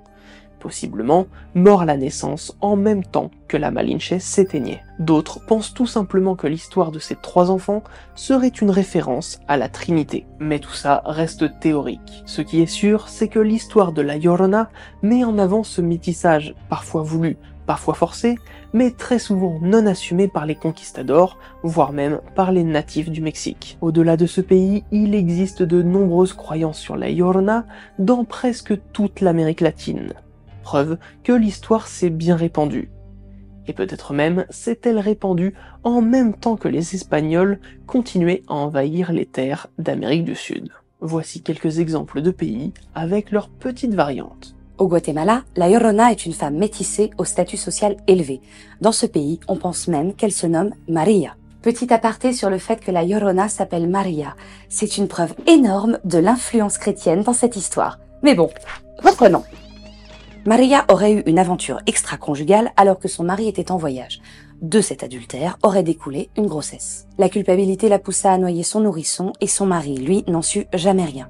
possiblement 0.58 1.26
mort 1.54 1.82
à 1.82 1.84
la 1.84 1.96
naissance 1.96 2.56
en 2.60 2.76
même 2.76 3.04
temps 3.04 3.30
que 3.48 3.56
la 3.56 3.70
Malinche 3.70 4.18
s'éteignait. 4.18 4.82
D'autres 4.98 5.44
pensent 5.46 5.74
tout 5.74 5.86
simplement 5.86 6.36
que 6.36 6.46
l'histoire 6.46 6.90
de 6.90 6.98
ces 6.98 7.16
trois 7.16 7.50
enfants 7.50 7.82
serait 8.14 8.48
une 8.48 8.70
référence 8.70 9.38
à 9.48 9.56
la 9.56 9.68
Trinité. 9.68 10.26
Mais 10.38 10.58
tout 10.58 10.72
ça 10.72 11.02
reste 11.04 11.60
théorique. 11.60 12.22
Ce 12.26 12.42
qui 12.42 12.60
est 12.60 12.66
sûr, 12.66 13.08
c'est 13.08 13.28
que 13.28 13.38
l'histoire 13.38 13.92
de 13.92 14.02
la 14.02 14.18
Llorona 14.18 14.70
met 15.02 15.24
en 15.24 15.38
avant 15.38 15.62
ce 15.62 15.80
métissage, 15.80 16.54
parfois 16.68 17.02
voulu, 17.02 17.36
parfois 17.66 17.94
forcé, 17.94 18.36
mais 18.72 18.90
très 18.90 19.18
souvent 19.18 19.58
non 19.60 19.86
assumé 19.86 20.28
par 20.28 20.46
les 20.46 20.54
conquistadors, 20.54 21.38
voire 21.62 21.92
même 21.92 22.20
par 22.34 22.52
les 22.52 22.64
natifs 22.64 23.10
du 23.10 23.20
Mexique. 23.20 23.76
Au-delà 23.80 24.16
de 24.16 24.26
ce 24.26 24.40
pays, 24.40 24.84
il 24.92 25.14
existe 25.14 25.62
de 25.62 25.82
nombreuses 25.82 26.32
croyances 26.32 26.78
sur 26.78 26.96
la 26.96 27.10
Llorona 27.10 27.66
dans 27.98 28.24
presque 28.24 28.74
toute 28.92 29.20
l'Amérique 29.20 29.60
latine 29.60 30.12
preuve 30.66 30.98
que 31.22 31.32
l'histoire 31.32 31.86
s'est 31.86 32.10
bien 32.10 32.34
répandue. 32.34 32.90
Et 33.68 33.72
peut-être 33.72 34.12
même 34.12 34.46
s'est-elle 34.50 34.98
répandue 34.98 35.54
en 35.84 36.02
même 36.02 36.34
temps 36.34 36.56
que 36.56 36.66
les 36.66 36.96
Espagnols 36.96 37.60
continuaient 37.86 38.42
à 38.48 38.54
envahir 38.54 39.12
les 39.12 39.26
terres 39.26 39.68
d'Amérique 39.78 40.24
du 40.24 40.34
Sud. 40.34 40.70
Voici 41.00 41.42
quelques 41.42 41.78
exemples 41.78 42.20
de 42.20 42.32
pays 42.32 42.72
avec 42.96 43.30
leurs 43.30 43.48
petites 43.48 43.94
variantes. 43.94 44.56
Au 44.78 44.88
Guatemala, 44.88 45.44
la 45.54 45.68
Llorona 45.68 46.10
est 46.10 46.26
une 46.26 46.32
femme 46.32 46.56
métissée 46.56 47.10
au 47.16 47.24
statut 47.24 47.56
social 47.56 47.96
élevé. 48.08 48.40
Dans 48.80 48.92
ce 48.92 49.06
pays, 49.06 49.38
on 49.46 49.56
pense 49.56 49.86
même 49.86 50.14
qu'elle 50.14 50.32
se 50.32 50.48
nomme 50.48 50.74
Maria. 50.88 51.36
Petit 51.62 51.92
aparté 51.92 52.32
sur 52.32 52.50
le 52.50 52.58
fait 52.58 52.80
que 52.80 52.90
la 52.90 53.04
Llorona 53.04 53.48
s'appelle 53.48 53.88
Maria. 53.88 54.34
C'est 54.68 54.98
une 54.98 55.06
preuve 55.06 55.34
énorme 55.46 55.98
de 56.04 56.18
l'influence 56.18 56.76
chrétienne 56.76 57.22
dans 57.22 57.32
cette 57.32 57.56
histoire. 57.56 58.00
Mais 58.22 58.34
bon, 58.34 58.50
reprenons. 58.98 59.44
Maria 60.46 60.84
aurait 60.92 61.12
eu 61.12 61.22
une 61.26 61.40
aventure 61.40 61.80
extra-conjugale 61.86 62.70
alors 62.76 63.00
que 63.00 63.08
son 63.08 63.24
mari 63.24 63.48
était 63.48 63.72
en 63.72 63.78
voyage. 63.78 64.20
De 64.62 64.80
cet 64.80 65.02
adultère 65.02 65.58
aurait 65.64 65.82
découlé 65.82 66.30
une 66.36 66.46
grossesse. 66.46 67.08
La 67.18 67.28
culpabilité 67.28 67.88
la 67.88 67.98
poussa 67.98 68.32
à 68.32 68.38
noyer 68.38 68.62
son 68.62 68.78
nourrisson 68.78 69.32
et 69.40 69.48
son 69.48 69.66
mari, 69.66 69.96
lui, 69.96 70.22
n'en 70.28 70.42
sut 70.42 70.68
jamais 70.72 71.04
rien. 71.04 71.28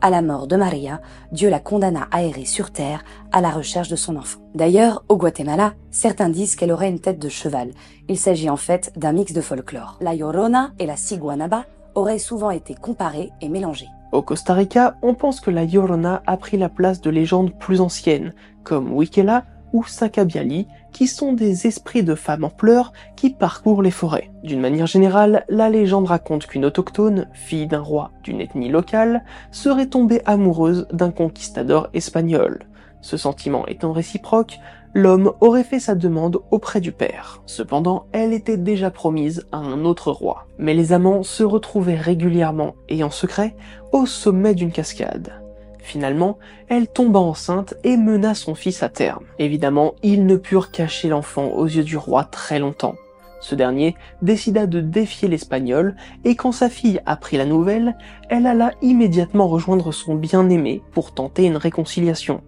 À 0.00 0.08
la 0.08 0.22
mort 0.22 0.46
de 0.46 0.56
Maria, 0.56 1.02
Dieu 1.30 1.50
la 1.50 1.60
condamna 1.60 2.08
à 2.10 2.22
errer 2.22 2.46
sur 2.46 2.70
terre 2.70 3.04
à 3.32 3.42
la 3.42 3.50
recherche 3.50 3.88
de 3.88 3.96
son 3.96 4.16
enfant. 4.16 4.40
D'ailleurs, 4.54 5.04
au 5.10 5.18
Guatemala, 5.18 5.74
certains 5.90 6.30
disent 6.30 6.56
qu'elle 6.56 6.72
aurait 6.72 6.88
une 6.88 7.00
tête 7.00 7.18
de 7.18 7.28
cheval. 7.28 7.70
Il 8.08 8.18
s'agit 8.18 8.48
en 8.48 8.56
fait 8.56 8.92
d'un 8.96 9.12
mix 9.12 9.34
de 9.34 9.42
folklore. 9.42 9.98
La 10.00 10.14
Llorona 10.14 10.72
et 10.78 10.86
la 10.86 10.96
Siguanaba 10.96 11.66
auraient 11.94 12.18
souvent 12.18 12.50
été 12.50 12.74
comparées 12.74 13.30
et 13.42 13.50
mélangées. 13.50 13.88
Au 14.14 14.22
Costa 14.22 14.54
Rica, 14.54 14.96
on 15.02 15.14
pense 15.14 15.40
que 15.40 15.50
la 15.50 15.64
Llorona 15.64 16.22
a 16.28 16.36
pris 16.36 16.56
la 16.56 16.68
place 16.68 17.00
de 17.00 17.10
légendes 17.10 17.52
plus 17.58 17.80
anciennes, 17.80 18.32
comme 18.62 18.92
Wikela 18.92 19.42
ou 19.72 19.82
Sakabiali, 19.84 20.68
qui 20.92 21.08
sont 21.08 21.32
des 21.32 21.66
esprits 21.66 22.04
de 22.04 22.14
femmes 22.14 22.44
en 22.44 22.48
pleurs 22.48 22.92
qui 23.16 23.30
parcourent 23.30 23.82
les 23.82 23.90
forêts. 23.90 24.30
D'une 24.44 24.60
manière 24.60 24.86
générale, 24.86 25.44
la 25.48 25.68
légende 25.68 26.06
raconte 26.06 26.46
qu'une 26.46 26.64
autochtone, 26.64 27.26
fille 27.32 27.66
d'un 27.66 27.80
roi 27.80 28.12
d'une 28.22 28.40
ethnie 28.40 28.68
locale, 28.68 29.24
serait 29.50 29.88
tombée 29.88 30.22
amoureuse 30.26 30.86
d'un 30.92 31.10
conquistador 31.10 31.88
espagnol. 31.92 32.60
Ce 33.00 33.16
sentiment 33.16 33.66
étant 33.66 33.90
réciproque, 33.90 34.60
l'homme 34.94 35.32
aurait 35.40 35.64
fait 35.64 35.80
sa 35.80 35.94
demande 35.94 36.40
auprès 36.50 36.80
du 36.80 36.92
père. 36.92 37.42
Cependant, 37.46 38.06
elle 38.12 38.32
était 38.32 38.56
déjà 38.56 38.90
promise 38.90 39.46
à 39.52 39.58
un 39.58 39.84
autre 39.84 40.12
roi. 40.12 40.46
Mais 40.58 40.74
les 40.74 40.92
amants 40.92 41.22
se 41.22 41.42
retrouvaient 41.42 41.96
régulièrement 41.96 42.74
et 42.88 43.02
en 43.02 43.10
secret 43.10 43.56
au 43.92 44.06
sommet 44.06 44.54
d'une 44.54 44.72
cascade. 44.72 45.40
Finalement, 45.80 46.38
elle 46.68 46.88
tomba 46.88 47.18
enceinte 47.18 47.74
et 47.84 47.96
mena 47.96 48.34
son 48.34 48.54
fils 48.54 48.82
à 48.82 48.88
terme. 48.88 49.24
Évidemment, 49.38 49.94
ils 50.02 50.24
ne 50.24 50.36
purent 50.36 50.70
cacher 50.70 51.08
l'enfant 51.08 51.48
aux 51.48 51.66
yeux 51.66 51.84
du 51.84 51.98
roi 51.98 52.24
très 52.24 52.58
longtemps. 52.58 52.94
Ce 53.40 53.54
dernier 53.54 53.94
décida 54.22 54.66
de 54.66 54.80
défier 54.80 55.28
l'Espagnol 55.28 55.96
et 56.24 56.34
quand 56.34 56.52
sa 56.52 56.70
fille 56.70 57.02
apprit 57.04 57.36
la 57.36 57.44
nouvelle, 57.44 57.94
elle 58.30 58.46
alla 58.46 58.70
immédiatement 58.80 59.48
rejoindre 59.48 59.92
son 59.92 60.14
bien-aimé 60.14 60.80
pour 60.92 61.12
tenter 61.12 61.44
une 61.44 61.58
réconciliation. 61.58 62.40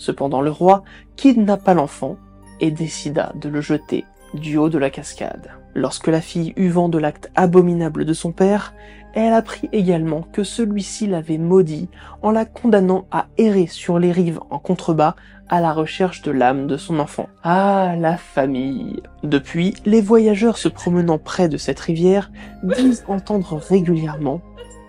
Cependant 0.00 0.40
le 0.40 0.50
roi 0.50 0.82
kidnappa 1.16 1.74
l'enfant 1.74 2.16
et 2.58 2.70
décida 2.70 3.32
de 3.34 3.50
le 3.50 3.60
jeter 3.60 4.06
du 4.32 4.56
haut 4.56 4.70
de 4.70 4.78
la 4.78 4.88
cascade. 4.88 5.50
Lorsque 5.74 6.06
la 6.06 6.22
fille 6.22 6.54
eut 6.56 6.70
vent 6.70 6.88
de 6.88 6.96
l'acte 6.96 7.30
abominable 7.34 8.06
de 8.06 8.14
son 8.14 8.32
père, 8.32 8.72
elle 9.12 9.34
apprit 9.34 9.68
également 9.72 10.22
que 10.32 10.42
celui-ci 10.42 11.06
l'avait 11.06 11.36
maudit 11.36 11.90
en 12.22 12.30
la 12.30 12.46
condamnant 12.46 13.06
à 13.10 13.26
errer 13.36 13.66
sur 13.66 13.98
les 13.98 14.10
rives 14.10 14.40
en 14.48 14.58
contrebas 14.58 15.16
à 15.50 15.60
la 15.60 15.74
recherche 15.74 16.22
de 16.22 16.30
l'âme 16.30 16.66
de 16.66 16.78
son 16.78 16.98
enfant. 16.98 17.28
Ah, 17.42 17.94
la 17.98 18.16
famille 18.16 19.02
Depuis, 19.22 19.74
les 19.84 20.00
voyageurs 20.00 20.56
se 20.56 20.68
promenant 20.68 21.18
près 21.18 21.50
de 21.50 21.58
cette 21.58 21.80
rivière 21.80 22.30
disent 22.62 23.04
entendre 23.06 23.56
régulièrement 23.68 24.40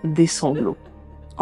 des 0.04 0.26
sanglots. 0.26 0.78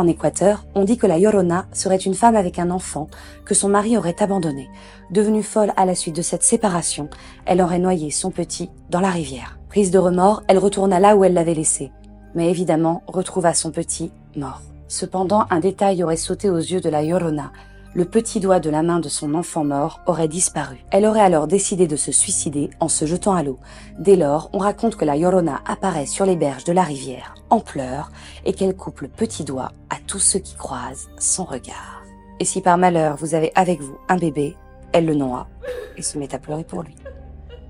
En 0.01 0.07
Équateur, 0.07 0.65
on 0.75 0.85
dit 0.85 0.97
que 0.97 1.07
la 1.07 1.19
Llorona 1.19 1.67
serait 1.75 1.99
une 1.99 2.15
femme 2.15 2.35
avec 2.35 2.59
un 2.59 2.71
enfant 2.71 3.09
que 3.45 3.53
son 3.53 3.69
mari 3.69 3.99
aurait 3.99 4.23
abandonné. 4.23 4.71
Devenue 5.11 5.43
folle 5.43 5.75
à 5.77 5.85
la 5.85 5.95
suite 5.95 6.17
de 6.17 6.23
cette 6.23 6.43
séparation, 6.43 7.11
elle 7.45 7.61
aurait 7.61 7.79
noyé 7.79 8.11
son 8.11 8.31
petit 8.31 8.71
dans 8.89 9.01
la 9.01 9.11
rivière. 9.11 9.59
Prise 9.69 9.91
de 9.91 9.99
remords, 9.99 10.43
elle 10.49 10.57
retourna 10.57 11.01
là 11.01 11.17
où 11.17 11.25
elle 11.25 11.35
l'avait 11.35 11.53
laissé, 11.53 11.93
mais 12.35 12.49
évidemment 12.49 13.03
retrouva 13.09 13.53
son 13.53 13.73
petit 13.73 14.11
mort. 14.37 14.63
Cependant, 14.89 15.45
un 15.51 15.61
détail 15.61 16.03
aurait 16.03 16.17
sauté 16.17 16.49
aux 16.49 16.57
yeux 16.57 16.81
de 16.81 16.89
la 16.89 17.03
Llorona 17.03 17.53
le 17.93 18.05
petit 18.05 18.39
doigt 18.39 18.61
de 18.61 18.71
la 18.71 18.83
main 18.83 19.01
de 19.01 19.09
son 19.09 19.35
enfant 19.35 19.65
mort 19.65 20.01
aurait 20.07 20.29
disparu. 20.29 20.77
Elle 20.91 21.07
aurait 21.07 21.21
alors 21.21 21.49
décidé 21.49 21.89
de 21.89 21.97
se 21.97 22.13
suicider 22.13 22.71
en 22.79 22.89
se 22.89 23.05
jetant 23.05 23.35
à 23.35 23.43
l'eau. 23.43 23.59
Dès 23.99 24.17
lors, 24.17 24.49
on 24.53 24.59
raconte 24.59 24.97
que 24.97 25.05
la 25.05 25.17
Llorona 25.17 25.61
apparaît 25.67 26.07
sur 26.07 26.25
les 26.25 26.37
berges 26.37 26.65
de 26.65 26.73
la 26.73 26.83
rivière, 26.83 27.35
en 27.51 27.59
pleurs, 27.59 28.11
et 28.45 28.53
qu'elle 28.53 28.77
coupe 28.77 29.01
le 29.01 29.09
petit 29.09 29.45
doigt 29.45 29.73
à 29.91 29.97
tous 30.07 30.21
ceux 30.21 30.39
qui 30.39 30.55
croisent 30.55 31.09
son 31.19 31.45
regard. 31.45 32.05
Et 32.39 32.45
si 32.45 32.61
par 32.61 32.79
malheur 32.79 33.17
vous 33.17 33.35
avez 33.35 33.51
avec 33.55 33.81
vous 33.81 33.99
un 34.09 34.17
bébé, 34.17 34.57
elle 34.93 35.07
le 35.07 35.15
noie 35.15 35.49
et 35.97 36.03
se 36.03 36.17
met 36.17 36.35
à 36.35 36.39
pleurer 36.39 36.65
pour 36.65 36.83
lui. 36.83 36.95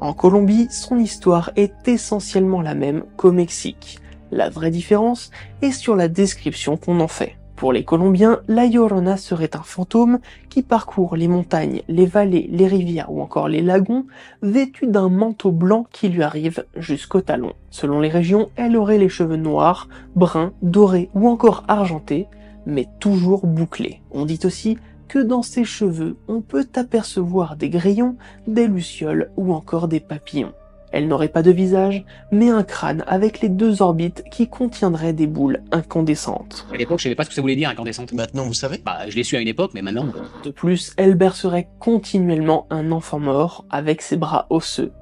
En 0.00 0.12
Colombie, 0.12 0.68
son 0.70 0.98
histoire 0.98 1.50
est 1.56 1.88
essentiellement 1.88 2.62
la 2.62 2.74
même 2.74 3.04
qu'au 3.16 3.32
Mexique. 3.32 3.98
La 4.30 4.48
vraie 4.48 4.70
différence 4.70 5.30
est 5.60 5.72
sur 5.72 5.96
la 5.96 6.08
description 6.08 6.76
qu'on 6.76 7.00
en 7.00 7.08
fait. 7.08 7.39
Pour 7.60 7.74
les 7.74 7.84
Colombiens, 7.84 8.40
la 8.48 8.66
Llorona 8.66 9.18
serait 9.18 9.54
un 9.54 9.62
fantôme 9.62 10.20
qui 10.48 10.62
parcourt 10.62 11.14
les 11.14 11.28
montagnes, 11.28 11.82
les 11.88 12.06
vallées, 12.06 12.48
les 12.50 12.66
rivières 12.66 13.12
ou 13.12 13.20
encore 13.20 13.48
les 13.48 13.60
lagons, 13.60 14.06
vêtu 14.40 14.86
d'un 14.86 15.10
manteau 15.10 15.52
blanc 15.52 15.84
qui 15.92 16.08
lui 16.08 16.22
arrive 16.22 16.64
jusqu'au 16.74 17.20
talon. 17.20 17.52
Selon 17.68 18.00
les 18.00 18.08
régions, 18.08 18.48
elle 18.56 18.78
aurait 18.78 18.96
les 18.96 19.10
cheveux 19.10 19.36
noirs, 19.36 19.90
bruns, 20.16 20.54
dorés 20.62 21.10
ou 21.14 21.28
encore 21.28 21.64
argentés, 21.68 22.28
mais 22.64 22.88
toujours 22.98 23.46
bouclés. 23.46 24.00
On 24.10 24.24
dit 24.24 24.40
aussi 24.44 24.78
que 25.06 25.18
dans 25.18 25.42
ses 25.42 25.64
cheveux, 25.64 26.16
on 26.28 26.40
peut 26.40 26.66
apercevoir 26.76 27.56
des 27.56 27.68
grillons, 27.68 28.16
des 28.46 28.68
lucioles 28.68 29.32
ou 29.36 29.52
encore 29.52 29.86
des 29.86 30.00
papillons. 30.00 30.54
Elle 30.92 31.08
n'aurait 31.08 31.28
pas 31.28 31.42
de 31.42 31.50
visage, 31.50 32.04
mais 32.32 32.50
un 32.50 32.62
crâne 32.62 33.04
avec 33.06 33.40
les 33.40 33.48
deux 33.48 33.82
orbites 33.82 34.24
qui 34.30 34.48
contiendraient 34.48 35.12
des 35.12 35.26
boules 35.26 35.62
incandescentes. 35.72 36.66
À 36.72 36.76
l'époque, 36.76 36.98
je 36.98 37.04
savais 37.04 37.14
pas 37.14 37.24
ce 37.24 37.28
que 37.28 37.34
ça 37.34 37.40
voulait 37.40 37.56
dire 37.56 37.68
incandescente. 37.68 38.12
Maintenant, 38.12 38.44
vous 38.44 38.54
savez 38.54 38.80
Bah, 38.84 39.08
je 39.08 39.14
l'ai 39.14 39.22
su 39.22 39.36
à 39.36 39.40
une 39.40 39.48
époque, 39.48 39.70
mais 39.74 39.82
maintenant. 39.82 40.06
De 40.44 40.50
plus, 40.50 40.92
elle 40.96 41.14
bercerait 41.14 41.68
continuellement 41.78 42.66
un 42.70 42.90
enfant 42.92 43.18
mort 43.20 43.64
avec 43.70 44.02
ses 44.02 44.16
bras 44.16 44.46
osseux. 44.50 44.92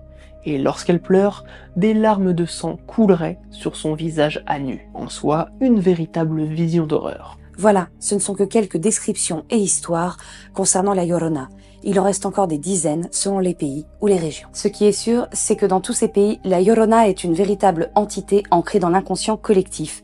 Et 0.44 0.58
lorsqu'elle 0.58 1.00
pleure, 1.00 1.44
des 1.76 1.94
larmes 1.94 2.32
de 2.32 2.46
sang 2.46 2.78
couleraient 2.86 3.38
sur 3.50 3.76
son 3.76 3.94
visage 3.94 4.42
à 4.46 4.58
nu. 4.58 4.88
En 4.94 5.08
soi, 5.08 5.48
une 5.60 5.80
véritable 5.80 6.42
vision 6.44 6.86
d'horreur. 6.86 7.38
Voilà, 7.56 7.88
ce 7.98 8.14
ne 8.14 8.20
sont 8.20 8.34
que 8.34 8.44
quelques 8.44 8.76
descriptions 8.76 9.44
et 9.50 9.56
histoires 9.56 10.16
concernant 10.54 10.94
la 10.94 11.04
Llorona. 11.04 11.48
Il 11.88 11.98
en 11.98 12.04
reste 12.04 12.26
encore 12.26 12.48
des 12.48 12.58
dizaines 12.58 13.08
selon 13.10 13.38
les 13.38 13.54
pays 13.54 13.86
ou 14.02 14.08
les 14.08 14.18
régions. 14.18 14.50
Ce 14.52 14.68
qui 14.68 14.84
est 14.84 14.92
sûr, 14.92 15.26
c'est 15.32 15.56
que 15.56 15.64
dans 15.64 15.80
tous 15.80 15.94
ces 15.94 16.08
pays, 16.08 16.38
la 16.44 16.60
Llorona 16.60 17.08
est 17.08 17.24
une 17.24 17.32
véritable 17.32 17.90
entité 17.94 18.42
ancrée 18.50 18.78
dans 18.78 18.90
l'inconscient 18.90 19.38
collectif 19.38 20.02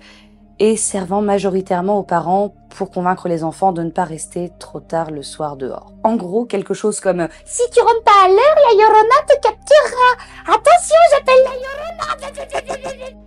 et 0.59 0.77
servant 0.77 1.23
majoritairement 1.23 1.99
aux 1.99 2.03
parents 2.03 2.55
pour 2.71 2.91
convaincre 2.91 3.29
les 3.29 3.45
enfants 3.45 3.73
de 3.73 3.83
ne 3.83 3.91
pas 3.91 4.05
rester 4.05 4.51
trop 4.59 4.81
tard 4.81 5.11
le 5.11 5.23
soir 5.23 5.57
dehors. 5.57 5.93
En 6.03 6.17
gros, 6.17 6.45
quelque 6.45 6.75
chose 6.75 7.01
comme 7.01 7.29
Si 7.45 7.63
tu 7.71 7.81
rentres 7.81 8.05
pas 8.05 8.25
à 8.25 8.29
l'heure, 8.29 8.37
la 8.37 8.75
Llorona 8.75 9.21
te 9.29 9.41
capturera. 9.41 10.11
Attention, 10.47 10.97
j'appelle 11.13 11.45
la 11.45 11.51
Llorona. 11.51 11.85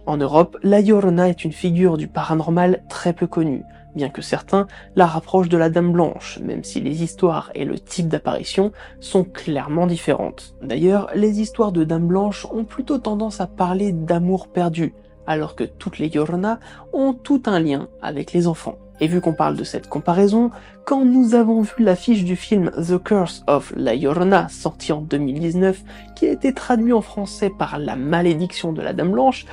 En 0.05 0.17
Europe, 0.17 0.57
la 0.63 0.81
Llorona 0.81 1.29
est 1.29 1.43
une 1.43 1.51
figure 1.51 1.97
du 1.97 2.07
paranormal 2.07 2.83
très 2.87 3.11
peu 3.11 3.27
connue, 3.27 3.63
bien 3.93 4.09
que 4.09 4.21
certains 4.21 4.67
la 4.95 5.05
rapprochent 5.05 5.49
de 5.49 5.57
la 5.57 5.69
Dame 5.69 5.91
Blanche, 5.91 6.39
même 6.41 6.63
si 6.63 6.79
les 6.79 7.03
histoires 7.03 7.51
et 7.55 7.65
le 7.65 7.77
type 7.77 8.07
d'apparition 8.07 8.71
sont 9.01 9.25
clairement 9.25 9.85
différentes. 9.85 10.55
D'ailleurs, 10.61 11.09
les 11.13 11.41
histoires 11.41 11.73
de 11.73 11.83
Dame 11.83 12.07
Blanche 12.07 12.47
ont 12.51 12.63
plutôt 12.63 12.99
tendance 12.99 13.41
à 13.41 13.47
parler 13.47 13.91
d'amour 13.91 14.47
perdu, 14.47 14.93
alors 15.27 15.55
que 15.55 15.63
toutes 15.63 15.99
les 15.99 16.09
Llorona 16.09 16.59
ont 16.93 17.13
tout 17.13 17.43
un 17.45 17.59
lien 17.59 17.89
avec 18.01 18.33
les 18.33 18.47
enfants. 18.47 18.77
Et 18.99 19.07
vu 19.07 19.21
qu'on 19.21 19.33
parle 19.33 19.55
de 19.55 19.63
cette 19.63 19.87
comparaison, 19.87 20.49
quand 20.85 21.05
nous 21.05 21.35
avons 21.35 21.61
vu 21.61 21.83
l'affiche 21.83 22.23
du 22.23 22.35
film 22.35 22.71
The 22.71 22.97
Curse 22.97 23.43
of 23.45 23.71
La 23.75 23.95
Llorona 23.95 24.49
sorti 24.49 24.91
en 24.91 25.01
2019, 25.01 25.83
qui 26.15 26.25
a 26.27 26.31
été 26.31 26.53
traduit 26.53 26.93
en 26.93 27.01
français 27.01 27.51
par 27.51 27.77
La 27.77 27.95
malédiction 27.95 28.73
de 28.73 28.81
la 28.81 28.93
Dame 28.93 29.11
Blanche, 29.11 29.45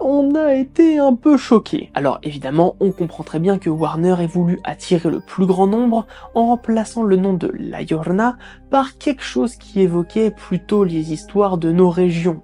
on 0.00 0.34
a 0.34 0.54
été 0.54 0.98
un 0.98 1.14
peu 1.14 1.36
choqués. 1.36 1.90
Alors 1.94 2.18
évidemment, 2.22 2.76
on 2.80 2.92
comprend 2.92 3.24
très 3.24 3.38
bien 3.38 3.58
que 3.58 3.70
Warner 3.70 4.16
ait 4.20 4.26
voulu 4.26 4.60
attirer 4.64 5.10
le 5.10 5.20
plus 5.20 5.46
grand 5.46 5.66
nombre 5.66 6.06
en 6.34 6.46
remplaçant 6.46 7.02
le 7.02 7.16
nom 7.16 7.34
de 7.34 7.52
La 7.58 7.82
Llorona 7.82 8.36
par 8.70 8.98
quelque 8.98 9.22
chose 9.22 9.56
qui 9.56 9.80
évoquait 9.80 10.30
plutôt 10.30 10.84
les 10.84 11.12
histoires 11.12 11.58
de 11.58 11.72
nos 11.72 11.90
régions, 11.90 12.42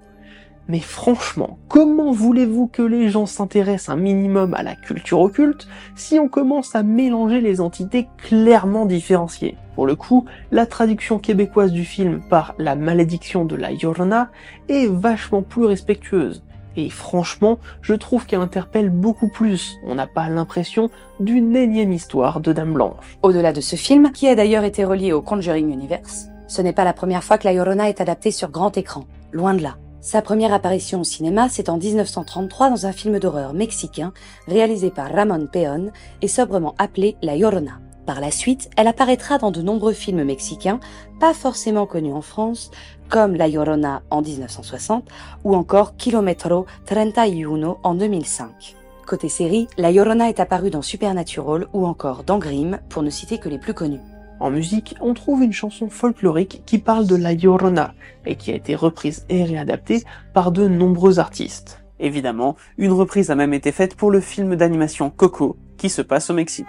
mais 0.67 0.79
franchement, 0.79 1.59
comment 1.67 2.11
voulez-vous 2.11 2.67
que 2.67 2.81
les 2.81 3.09
gens 3.09 3.27
s'intéressent 3.27 3.89
un 3.89 3.99
minimum 3.99 4.53
à 4.55 4.63
la 4.63 4.75
culture 4.75 5.19
occulte 5.19 5.67
si 5.95 6.19
on 6.19 6.27
commence 6.27 6.75
à 6.75 6.81
mélanger 6.81 7.39
les 7.39 7.61
entités 7.61 8.07
clairement 8.17 8.85
différenciées? 8.85 9.57
Pour 9.75 9.85
le 9.85 9.95
coup, 9.95 10.25
la 10.51 10.65
traduction 10.65 11.19
québécoise 11.19 11.71
du 11.71 11.85
film 11.85 12.21
par 12.29 12.55
La 12.57 12.75
malédiction 12.75 13.45
de 13.45 13.55
la 13.55 13.71
Yorna 13.71 14.31
est 14.69 14.87
vachement 14.87 15.43
plus 15.43 15.65
respectueuse. 15.65 16.43
Et 16.77 16.89
franchement, 16.89 17.59
je 17.81 17.93
trouve 17.93 18.25
qu'elle 18.25 18.41
interpelle 18.41 18.89
beaucoup 18.89 19.29
plus. 19.29 19.75
On 19.85 19.95
n'a 19.95 20.07
pas 20.07 20.29
l'impression 20.29 20.89
d'une 21.19 21.55
énième 21.55 21.93
histoire 21.93 22.41
de 22.41 22.51
Dame 22.53 22.73
Blanche. 22.73 23.17
Au-delà 23.21 23.53
de 23.53 23.61
ce 23.61 23.75
film, 23.75 24.11
qui 24.11 24.27
a 24.27 24.35
d'ailleurs 24.35 24.63
été 24.63 24.83
relié 24.83 25.13
au 25.13 25.21
Conjuring 25.21 25.71
Universe, 25.71 26.27
ce 26.47 26.61
n'est 26.61 26.73
pas 26.73 26.83
la 26.83 26.93
première 26.93 27.23
fois 27.23 27.37
que 27.37 27.47
la 27.47 27.53
Yorona 27.53 27.87
est 27.87 28.01
adaptée 28.01 28.31
sur 28.31 28.49
grand 28.49 28.77
écran. 28.77 29.05
Loin 29.31 29.53
de 29.53 29.63
là. 29.63 29.75
Sa 30.05 30.21
première 30.21 30.53
apparition 30.53 31.01
au 31.01 31.03
cinéma, 31.03 31.49
c'est 31.49 31.67
en 31.67 31.79
1933 31.79 32.69
dans 32.69 32.85
un 32.85 32.91
film 32.91 33.17
d'horreur 33.17 33.53
mexicain 33.55 34.13
réalisé 34.47 34.91
par 34.91 35.11
Ramon 35.11 35.47
Peón 35.51 35.91
et 36.21 36.27
sobrement 36.27 36.75
appelé 36.77 37.17
La 37.23 37.35
Llorona. 37.35 37.79
Par 38.05 38.21
la 38.21 38.29
suite, 38.29 38.69
elle 38.77 38.87
apparaîtra 38.87 39.39
dans 39.39 39.49
de 39.49 39.63
nombreux 39.63 39.93
films 39.93 40.23
mexicains, 40.23 40.79
pas 41.19 41.33
forcément 41.33 41.87
connus 41.87 42.13
en 42.13 42.21
France, 42.21 42.69
comme 43.09 43.33
La 43.33 43.47
Llorona 43.47 44.03
en 44.11 44.21
1960 44.21 45.09
ou 45.43 45.55
encore 45.55 45.95
Kilometro 45.95 46.67
31 46.85 47.77
en 47.81 47.95
2005. 47.95 48.75
Côté 49.07 49.27
série, 49.27 49.67
La 49.75 49.91
Llorona 49.91 50.29
est 50.29 50.39
apparue 50.39 50.69
dans 50.69 50.83
Supernatural 50.83 51.65
ou 51.73 51.87
encore 51.87 52.23
dans 52.23 52.37
Grimm, 52.37 52.77
pour 52.89 53.01
ne 53.01 53.09
citer 53.09 53.39
que 53.39 53.49
les 53.49 53.57
plus 53.57 53.73
connus. 53.73 54.01
En 54.39 54.51
musique, 54.51 54.95
on 54.99 55.13
trouve 55.13 55.43
une 55.43 55.53
chanson 55.53 55.89
folklorique 55.89 56.63
qui 56.65 56.77
parle 56.77 57.07
de 57.07 57.15
la 57.15 57.33
Llorona 57.33 57.93
et 58.25 58.35
qui 58.35 58.51
a 58.51 58.55
été 58.55 58.75
reprise 58.75 59.25
et 59.29 59.43
réadaptée 59.43 60.03
par 60.33 60.51
de 60.51 60.67
nombreux 60.67 61.19
artistes. 61.19 61.83
Évidemment, 61.99 62.57
une 62.77 62.91
reprise 62.91 63.31
a 63.31 63.35
même 63.35 63.53
été 63.53 63.71
faite 63.71 63.95
pour 63.95 64.11
le 64.11 64.19
film 64.19 64.55
d'animation 64.55 65.09
Coco 65.09 65.55
qui 65.77 65.89
se 65.89 66.01
passe 66.01 66.29
au 66.29 66.33
Mexique. 66.33 66.67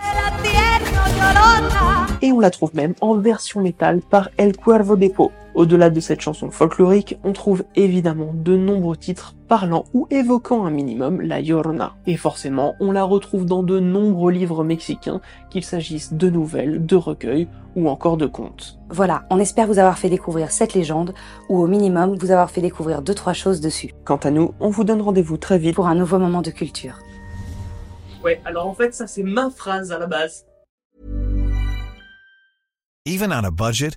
Et 2.22 2.32
on 2.32 2.40
la 2.40 2.50
trouve 2.50 2.74
même 2.74 2.94
en 3.00 3.16
version 3.16 3.60
métal 3.60 4.00
par 4.00 4.30
El 4.36 4.56
Cuervo 4.56 4.96
de 4.96 5.08
Po. 5.08 5.32
Au-delà 5.56 5.88
de 5.88 6.00
cette 6.00 6.20
chanson 6.20 6.50
folklorique, 6.50 7.18
on 7.24 7.32
trouve 7.32 7.64
évidemment 7.76 8.34
de 8.34 8.58
nombreux 8.58 8.98
titres 8.98 9.34
parlant 9.48 9.86
ou 9.94 10.06
évoquant 10.10 10.66
un 10.66 10.70
minimum 10.70 11.22
la 11.22 11.40
Llorona. 11.40 11.94
Et 12.06 12.18
forcément, 12.18 12.74
on 12.78 12.92
la 12.92 13.04
retrouve 13.04 13.46
dans 13.46 13.62
de 13.62 13.80
nombreux 13.80 14.32
livres 14.32 14.64
mexicains, 14.64 15.22
qu'il 15.48 15.64
s'agisse 15.64 16.12
de 16.12 16.28
nouvelles, 16.28 16.84
de 16.84 16.94
recueils 16.94 17.48
ou 17.74 17.88
encore 17.88 18.18
de 18.18 18.26
contes. 18.26 18.78
Voilà, 18.90 19.24
on 19.30 19.38
espère 19.38 19.66
vous 19.66 19.78
avoir 19.78 19.96
fait 19.96 20.10
découvrir 20.10 20.50
cette 20.50 20.74
légende, 20.74 21.14
ou 21.48 21.58
au 21.58 21.66
minimum 21.66 22.16
vous 22.18 22.32
avoir 22.32 22.50
fait 22.50 22.60
découvrir 22.60 23.00
deux 23.00 23.14
trois 23.14 23.32
choses 23.32 23.62
dessus. 23.62 23.94
Quant 24.04 24.16
à 24.16 24.30
nous, 24.30 24.52
on 24.60 24.68
vous 24.68 24.84
donne 24.84 25.00
rendez-vous 25.00 25.38
très 25.38 25.56
vite 25.56 25.76
pour 25.76 25.86
un 25.86 25.94
nouveau 25.94 26.18
moment 26.18 26.42
de 26.42 26.50
culture. 26.50 26.98
Ouais, 28.22 28.42
alors 28.44 28.66
en 28.66 28.74
fait, 28.74 28.94
ça 28.94 29.06
c'est 29.06 29.22
ma 29.22 29.48
phrase 29.48 29.90
à 29.90 29.98
la 29.98 30.06
base. 30.06 30.44
Even 33.06 33.32
on 33.32 33.44
a 33.44 33.50
budget, 33.50 33.96